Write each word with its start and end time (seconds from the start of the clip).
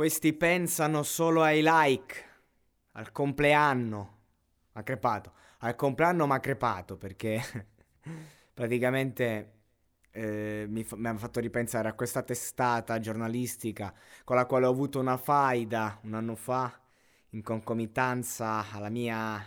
Questi 0.00 0.32
pensano 0.32 1.02
solo 1.02 1.42
ai 1.42 1.60
like, 1.62 2.24
al 2.92 3.12
compleanno. 3.12 4.18
Ha 4.72 4.82
crepato. 4.82 5.34
Al 5.58 5.76
compleanno 5.76 6.26
ma 6.26 6.40
crepato 6.40 6.96
perché 6.96 7.38
praticamente 8.54 9.52
eh, 10.10 10.64
mi, 10.70 10.84
fa- 10.84 10.96
mi 10.96 11.06
ha 11.08 11.16
fatto 11.18 11.38
ripensare 11.38 11.86
a 11.86 11.92
questa 11.92 12.22
testata 12.22 12.98
giornalistica 12.98 13.92
con 14.24 14.36
la 14.36 14.46
quale 14.46 14.64
ho 14.64 14.70
avuto 14.70 14.98
una 14.98 15.18
faida 15.18 15.98
un 16.04 16.14
anno 16.14 16.34
fa 16.34 16.80
in 17.32 17.42
concomitanza 17.42 18.70
alla 18.70 18.88
mia 18.88 19.46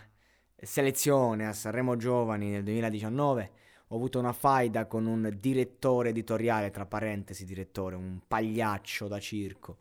selezione 0.54 1.48
a 1.48 1.52
Sanremo 1.52 1.96
Giovani 1.96 2.50
nel 2.50 2.62
2019. 2.62 3.50
Ho 3.88 3.96
avuto 3.96 4.20
una 4.20 4.32
faida 4.32 4.86
con 4.86 5.06
un 5.06 5.36
direttore 5.40 6.10
editoriale, 6.10 6.70
tra 6.70 6.86
parentesi 6.86 7.44
direttore, 7.44 7.96
un 7.96 8.20
pagliaccio 8.24 9.08
da 9.08 9.18
circo. 9.18 9.78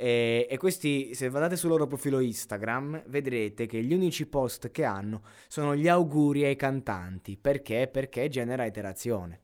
E, 0.00 0.46
e 0.48 0.56
questi, 0.56 1.14
se 1.14 1.26
andate 1.26 1.56
sul 1.56 1.68
loro 1.68 1.86
profilo 1.86 2.20
Instagram, 2.20 3.02
vedrete 3.08 3.66
che 3.66 3.82
gli 3.82 3.92
unici 3.92 4.26
post 4.26 4.70
che 4.70 4.84
hanno 4.84 5.20
sono 5.46 5.76
gli 5.76 5.88
auguri 5.88 6.42
ai 6.42 6.56
cantanti. 6.56 7.36
Perché? 7.36 7.86
Perché 7.86 8.30
genera 8.30 8.64
iterazione. 8.64 9.42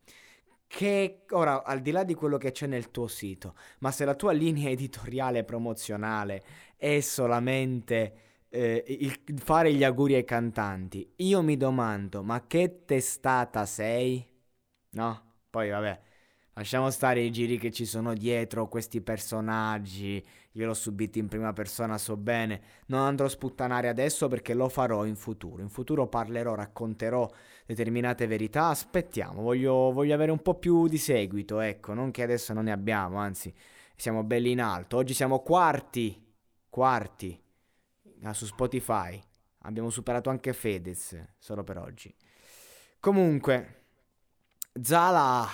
Che 0.67 1.25
ora, 1.33 1.63
al 1.63 1.81
di 1.83 1.91
là 1.91 2.05
di 2.05 2.15
quello 2.15 2.39
che 2.39 2.53
c'è 2.53 2.67
nel 2.67 2.91
tuo 2.91 3.07
sito, 3.07 3.55
ma 3.81 3.91
se 3.91 4.07
la 4.07 4.15
tua 4.15 4.33
linea 4.33 4.71
editoriale 4.71 5.45
promozionale 5.45 6.43
è 6.77 7.01
solamente 7.01 8.15
eh, 8.49 8.83
il 8.87 9.21
fare 9.39 9.75
gli 9.75 9.85
auguri 9.85 10.15
ai 10.15 10.25
cantanti, 10.25 11.13
io 11.17 11.43
mi 11.43 11.59
domando, 11.59 12.23
ma 12.23 12.47
che 12.47 12.85
testata 12.87 13.67
sei? 13.67 14.27
No? 14.93 15.23
Poi 15.51 15.69
vabbè, 15.69 16.01
lasciamo 16.57 16.91
stare 16.91 17.21
i 17.21 17.31
giri 17.31 17.59
che 17.59 17.71
ci 17.71 17.85
sono 17.85 18.15
dietro 18.15 18.67
questi 18.69 19.03
personaggi, 19.03 20.25
io 20.53 20.67
l'ho 20.67 20.75
subito 20.75 21.19
in 21.19 21.29
prima 21.29 21.53
persona, 21.53 21.99
so 21.99 22.17
bene, 22.17 22.61
non 22.87 23.01
andrò 23.01 23.27
a 23.27 23.31
sputtanare 23.31 23.89
adesso 23.89 24.27
perché 24.29 24.55
lo 24.55 24.69
farò 24.71 25.05
in 25.05 25.17
futuro, 25.17 25.61
in 25.61 25.69
futuro 25.69 26.09
parlerò, 26.09 26.55
racconterò 26.55 27.31
determinate 27.67 28.27
verità, 28.27 28.69
aspettiamo, 28.69 29.43
voglio, 29.43 29.93
voglio 29.93 30.15
avere 30.15 30.31
un 30.31 30.41
po' 30.41 30.55
più 30.55 30.89
di 30.89 30.97
seguito, 30.99 31.61
ecco, 31.61 31.93
non 31.93 32.11
che 32.11 32.23
adesso 32.23 32.55
non 32.55 32.65
ne 32.65 32.73
abbiamo, 32.73 33.19
anzi 33.19 33.53
siamo 33.95 34.25
belli 34.25 34.51
in 34.51 34.61
alto, 34.63 34.97
oggi 34.97 35.13
siamo 35.13 35.41
quarti, 35.41 36.25
quarti 36.71 37.39
ah, 38.23 38.33
su 38.33 38.47
Spotify, 38.47 39.21
abbiamo 39.61 39.91
superato 39.91 40.31
anche 40.31 40.55
Fedez, 40.55 41.35
solo 41.37 41.63
per 41.65 41.77
oggi. 41.77 42.15
Comunque, 42.99 43.83
Zala 44.81 45.47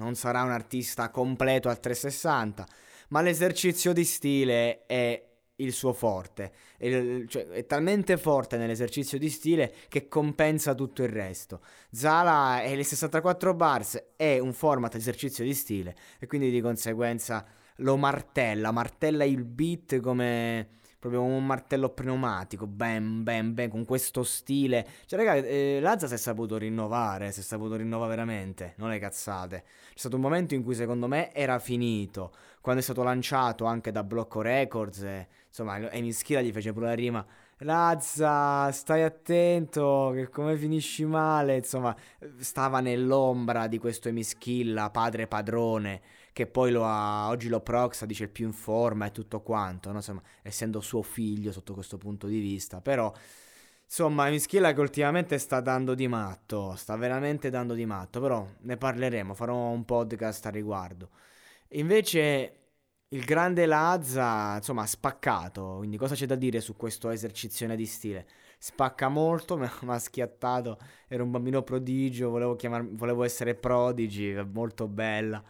non 0.00 0.14
sarà 0.14 0.42
un 0.42 0.50
artista 0.50 1.10
completo 1.10 1.68
al 1.68 1.78
360, 1.78 2.66
ma 3.08 3.20
l'esercizio 3.20 3.92
di 3.92 4.04
stile 4.04 4.86
è 4.86 5.22
il 5.56 5.72
suo 5.72 5.92
forte. 5.92 6.52
È, 6.78 7.24
cioè, 7.26 7.48
è 7.48 7.66
talmente 7.66 8.16
forte 8.16 8.56
nell'esercizio 8.56 9.18
di 9.18 9.28
stile 9.28 9.74
che 9.88 10.08
compensa 10.08 10.74
tutto 10.74 11.02
il 11.02 11.10
resto. 11.10 11.60
Zala 11.90 12.62
e 12.62 12.74
le 12.74 12.82
64 12.84 13.52
bars 13.52 14.02
è 14.16 14.38
un 14.38 14.54
format 14.54 14.94
esercizio 14.94 15.44
di 15.44 15.52
stile 15.52 15.94
e 16.18 16.26
quindi 16.26 16.50
di 16.50 16.62
conseguenza 16.62 17.44
lo 17.76 17.96
martella, 17.98 18.70
martella 18.70 19.24
il 19.24 19.44
beat 19.44 20.00
come 20.00 20.79
proprio 21.00 21.22
un 21.22 21.44
martello 21.44 21.88
pneumatico, 21.88 22.66
bam, 22.66 23.24
bam, 23.24 23.54
bam, 23.54 23.68
con 23.70 23.84
questo 23.86 24.22
stile. 24.22 24.86
Cioè, 25.06 25.18
raga, 25.18 25.34
eh, 25.34 25.78
Lazza 25.80 26.06
si 26.06 26.14
è 26.14 26.18
saputo 26.18 26.58
rinnovare, 26.58 27.32
si 27.32 27.40
è 27.40 27.42
saputo 27.42 27.74
rinnovare 27.74 28.10
veramente, 28.10 28.74
non 28.76 28.90
le 28.90 28.98
cazzate. 28.98 29.64
C'è 29.88 29.98
stato 29.98 30.16
un 30.16 30.22
momento 30.22 30.54
in 30.54 30.62
cui 30.62 30.74
secondo 30.74 31.08
me 31.08 31.32
era 31.32 31.58
finito, 31.58 32.32
quando 32.60 32.82
è 32.82 32.84
stato 32.84 33.02
lanciato 33.02 33.64
anche 33.64 33.90
da 33.90 34.04
Blocco 34.04 34.42
Records, 34.42 35.02
e, 35.02 35.26
insomma, 35.48 35.74
Amy 35.90 36.12
Schilla 36.12 36.42
gli 36.42 36.52
fece 36.52 36.72
pure 36.72 36.86
la 36.86 36.94
rima. 36.94 37.26
Lazza, 37.62 38.70
stai 38.72 39.02
attento 39.02 40.12
che 40.14 40.28
come 40.28 40.56
finisci 40.56 41.04
male, 41.04 41.56
insomma, 41.56 41.94
stava 42.38 42.80
nell'ombra 42.80 43.66
di 43.66 43.78
questo 43.78 44.08
Emischilla, 44.08 44.90
padre 44.90 45.26
padrone, 45.26 46.00
che 46.32 46.46
poi 46.46 46.70
lo 46.70 46.84
ha, 46.84 47.28
oggi 47.28 47.48
lo 47.48 47.60
proxa, 47.60 48.06
dice 48.06 48.24
il 48.24 48.30
più 48.30 48.46
in 48.46 48.52
forma 48.52 49.06
e 49.06 49.12
tutto 49.12 49.40
quanto, 49.42 49.90
no? 49.90 49.96
insomma, 49.96 50.22
essendo 50.42 50.80
suo 50.80 51.02
figlio 51.02 51.52
sotto 51.52 51.74
questo 51.74 51.98
punto 51.98 52.26
di 52.26 52.38
vista, 52.40 52.80
però 52.80 53.12
insomma 53.84 54.28
Emischilla 54.28 54.72
che 54.72 54.80
ultimamente 54.80 55.38
sta 55.38 55.60
dando 55.60 55.94
di 55.94 56.06
matto, 56.08 56.74
sta 56.76 56.96
veramente 56.96 57.50
dando 57.50 57.74
di 57.74 57.86
matto, 57.86 58.20
però 58.20 58.46
ne 58.60 58.76
parleremo, 58.76 59.34
farò 59.34 59.56
un 59.70 59.84
podcast 59.84 60.46
a 60.46 60.50
riguardo. 60.50 61.10
Invece 61.70 62.54
il 63.12 63.24
grande 63.24 63.66
Lazza, 63.66 64.56
insomma, 64.56 64.82
ha 64.82 64.86
spaccato, 64.86 65.76
quindi 65.78 65.96
cosa 65.96 66.14
c'è 66.14 66.26
da 66.26 66.36
dire 66.36 66.60
su 66.60 66.76
questo 66.76 67.10
esercizione 67.10 67.74
di 67.76 67.86
stile? 67.86 68.26
Spacca 68.58 69.08
molto, 69.08 69.56
mi 69.58 69.66
ha 69.86 69.98
schiattato, 69.98 70.78
ero 71.08 71.24
un 71.24 71.30
bambino 71.32 71.62
prodigio, 71.62 72.30
volevo, 72.30 72.54
chiamar- 72.56 72.86
volevo 72.94 73.24
essere 73.24 73.54
prodigi, 73.56 74.32
molto 74.52 74.86
bella. 74.86 75.42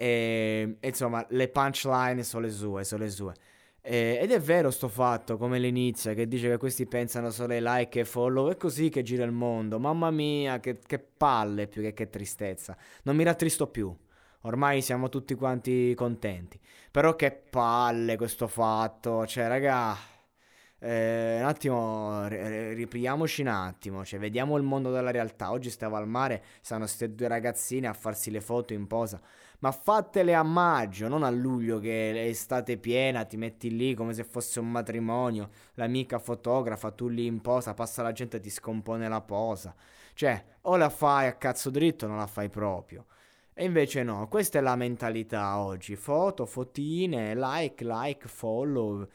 E, 0.00 0.76
e, 0.78 0.88
insomma, 0.88 1.26
le 1.30 1.48
punchline 1.48 2.22
sono 2.22 2.46
le 2.46 2.52
sue, 2.52 2.84
sono 2.84 3.02
le 3.02 3.10
sue. 3.10 3.34
E, 3.80 4.18
ed 4.22 4.30
è 4.30 4.38
vero 4.40 4.70
sto 4.70 4.86
fatto, 4.88 5.36
come 5.36 5.58
l'inizia, 5.58 6.14
che 6.14 6.28
dice 6.28 6.48
che 6.48 6.56
questi 6.56 6.86
pensano 6.86 7.30
solo 7.30 7.52
ai 7.52 7.60
like 7.60 8.00
e 8.00 8.04
follow, 8.04 8.48
è 8.48 8.56
così 8.56 8.90
che 8.90 9.02
gira 9.02 9.24
il 9.24 9.32
mondo. 9.32 9.80
Mamma 9.80 10.10
mia, 10.12 10.60
che, 10.60 10.78
che 10.78 11.00
palle 11.00 11.66
più 11.66 11.82
che, 11.82 11.92
che 11.94 12.08
tristezza. 12.08 12.76
Non 13.02 13.16
mi 13.16 13.24
rattristo 13.24 13.66
più. 13.66 13.92
Ormai 14.42 14.82
siamo 14.82 15.08
tutti 15.08 15.34
quanti 15.34 15.92
contenti. 15.94 16.60
Però 16.92 17.16
che 17.16 17.32
palle 17.32 18.16
questo 18.16 18.46
fatto. 18.46 19.26
Cioè, 19.26 19.48
raga, 19.48 19.96
eh, 20.80 21.38
un 21.40 21.46
attimo, 21.46 22.26
ripriamoci 22.28 23.42
un 23.42 23.48
attimo. 23.48 24.04
Cioè, 24.04 24.18
vediamo 24.18 24.56
il 24.56 24.62
mondo 24.62 24.90
della 24.90 25.10
realtà. 25.10 25.50
Oggi 25.50 25.70
stavo 25.70 25.96
al 25.96 26.08
mare, 26.08 26.42
stanno 26.60 26.84
queste 26.84 27.14
due 27.14 27.28
ragazzine 27.28 27.86
a 27.86 27.92
farsi 27.92 28.30
le 28.30 28.40
foto 28.40 28.72
in 28.72 28.86
posa 28.86 29.20
ma 29.60 29.72
fatele 29.72 30.34
a 30.34 30.42
maggio, 30.42 31.08
non 31.08 31.22
a 31.24 31.30
luglio 31.30 31.80
che 31.80 32.12
è 32.12 32.28
estate 32.28 32.76
piena, 32.78 33.24
ti 33.24 33.36
metti 33.36 33.74
lì 33.74 33.94
come 33.94 34.14
se 34.14 34.22
fosse 34.22 34.60
un 34.60 34.70
matrimonio, 34.70 35.50
l'amica 35.74 36.18
fotografa, 36.18 36.92
tu 36.92 37.08
lì 37.08 37.26
in 37.26 37.40
posa, 37.40 37.74
passa 37.74 38.02
la 38.02 38.12
gente 38.12 38.36
e 38.36 38.40
ti 38.40 38.50
scompone 38.50 39.08
la 39.08 39.20
posa. 39.20 39.74
Cioè, 40.14 40.44
o 40.62 40.76
la 40.76 40.88
fai 40.90 41.26
a 41.26 41.34
cazzo 41.34 41.70
dritto 41.70 42.04
o 42.04 42.08
non 42.08 42.18
la 42.18 42.26
fai 42.26 42.48
proprio. 42.48 43.06
E 43.52 43.64
invece 43.64 44.04
no, 44.04 44.28
questa 44.28 44.58
è 44.58 44.62
la 44.62 44.76
mentalità 44.76 45.58
oggi. 45.58 45.96
Foto, 45.96 46.46
fotine, 46.46 47.34
like, 47.34 47.84
like, 47.84 48.28
follow. 48.28 49.06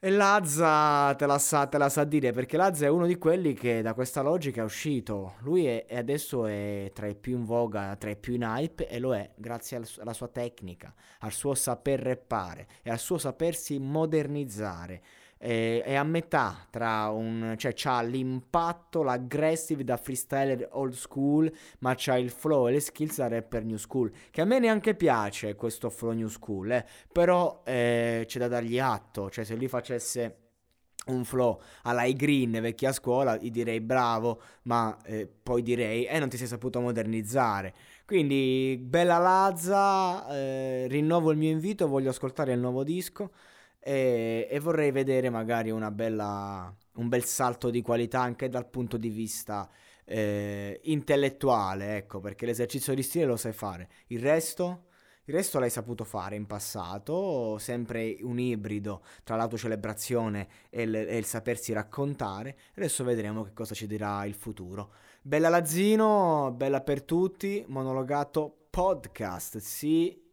E 0.00 0.10
Lazza 0.10 1.12
te 1.16 1.26
la, 1.26 1.38
sa, 1.38 1.66
te 1.66 1.76
la 1.76 1.88
sa 1.88 2.04
dire 2.04 2.30
perché 2.30 2.56
Lazza 2.56 2.86
è 2.86 2.88
uno 2.88 3.04
di 3.04 3.18
quelli 3.18 3.52
che 3.52 3.82
da 3.82 3.94
questa 3.94 4.22
logica 4.22 4.60
è 4.60 4.64
uscito. 4.64 5.34
Lui 5.40 5.66
è, 5.66 5.86
adesso 5.90 6.46
è 6.46 6.92
tra 6.94 7.08
i 7.08 7.16
più 7.16 7.36
in 7.36 7.44
voga, 7.44 7.96
tra 7.96 8.08
i 8.08 8.16
più 8.16 8.34
in 8.34 8.42
hype 8.42 8.86
e 8.86 9.00
lo 9.00 9.12
è 9.12 9.32
grazie 9.34 9.76
al, 9.76 9.88
alla 9.98 10.12
sua 10.12 10.28
tecnica, 10.28 10.94
al 11.18 11.32
suo 11.32 11.54
saper 11.54 11.98
reppare 11.98 12.68
e 12.84 12.90
al 12.90 13.00
suo 13.00 13.18
sapersi 13.18 13.80
modernizzare 13.80 15.02
è, 15.38 15.94
a 15.94 16.02
metà 16.02 16.66
tra 16.68 17.08
un... 17.10 17.54
cioè 17.56 17.72
c'ha 17.74 18.02
l'impatto, 18.02 19.02
l'aggressive 19.02 19.84
da 19.84 19.96
freestyler 19.96 20.68
old 20.72 20.94
school, 20.94 21.50
ma 21.78 21.94
c'ha 21.96 22.18
il 22.18 22.30
flow 22.30 22.68
e 22.68 22.72
le 22.72 22.80
skills 22.80 23.16
da 23.16 23.28
rapper 23.28 23.64
new 23.64 23.76
school, 23.76 24.10
che 24.30 24.40
a 24.40 24.44
me 24.44 24.58
neanche 24.58 24.94
piace 24.94 25.54
questo 25.54 25.88
flow 25.90 26.12
new 26.12 26.28
school, 26.28 26.70
eh, 26.72 26.84
però 27.10 27.62
eh, 27.64 28.24
c'è 28.26 28.38
da 28.38 28.48
dargli 28.48 28.78
atto, 28.78 29.30
cioè 29.30 29.44
se 29.44 29.54
lui 29.54 29.68
facesse 29.68 30.36
un 31.06 31.24
flow 31.24 31.58
alla 31.84 32.04
I 32.04 32.12
Green 32.12 32.50
vecchia 32.60 32.92
scuola, 32.92 33.36
gli 33.36 33.50
direi 33.50 33.80
bravo, 33.80 34.42
ma 34.64 34.94
eh, 35.04 35.26
poi 35.26 35.62
direi 35.62 36.04
eh 36.04 36.18
non 36.18 36.28
ti 36.28 36.36
sei 36.36 36.46
saputo 36.46 36.80
modernizzare. 36.80 37.72
Quindi 38.04 38.78
bella 38.78 39.18
Lazza, 39.18 40.28
eh, 40.28 40.86
rinnovo 40.88 41.30
il 41.30 41.38
mio 41.38 41.50
invito, 41.50 41.88
voglio 41.88 42.10
ascoltare 42.10 42.52
il 42.52 42.58
nuovo 42.58 42.84
disco 42.84 43.30
e, 43.78 44.46
e 44.50 44.60
vorrei 44.60 44.90
vedere 44.90 45.30
magari 45.30 45.70
bella, 45.90 46.74
un 46.94 47.08
bel 47.08 47.24
salto 47.24 47.70
di 47.70 47.82
qualità 47.82 48.20
anche 48.20 48.48
dal 48.48 48.68
punto 48.68 48.96
di 48.96 49.08
vista 49.08 49.68
eh, 50.04 50.80
intellettuale, 50.84 51.96
ecco, 51.96 52.20
perché 52.20 52.46
l'esercizio 52.46 52.94
di 52.94 53.02
stile 53.02 53.26
lo 53.26 53.36
sai 53.36 53.52
fare. 53.52 53.88
Il 54.08 54.20
resto, 54.20 54.86
Il 55.28 55.34
resto 55.34 55.58
l'hai 55.58 55.68
saputo 55.68 56.04
fare 56.04 56.36
in 56.36 56.46
passato, 56.46 57.58
sempre 57.58 58.16
un 58.22 58.38
ibrido 58.38 59.02
tra 59.24 59.36
l'autocelebrazione 59.36 60.48
e 60.70 60.84
il, 60.84 60.94
e 60.94 61.18
il 61.18 61.26
sapersi 61.26 61.74
raccontare. 61.74 62.56
Adesso 62.76 63.04
vedremo 63.04 63.42
che 63.42 63.52
cosa 63.52 63.74
ci 63.74 63.86
dirà 63.86 64.24
il 64.24 64.32
futuro. 64.32 64.94
Bella 65.20 65.50
Lazzino, 65.50 66.50
bella 66.56 66.80
per 66.80 67.02
tutti, 67.02 67.62
monologato 67.68 68.68
podcast, 68.70 69.58
sì, 69.58 70.27